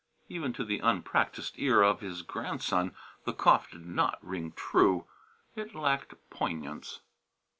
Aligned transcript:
Even 0.29 0.51
to 0.53 0.65
the 0.65 0.79
unpractised 0.79 1.59
ear 1.59 1.83
of 1.83 1.99
his 1.99 2.23
grandson 2.23 2.95
the 3.25 3.33
cough 3.33 3.69
did 3.69 3.85
not 3.85 4.17
ring 4.23 4.51
true. 4.55 5.05
It 5.55 5.75
lacked 5.75 6.15
poignance. 6.31 7.01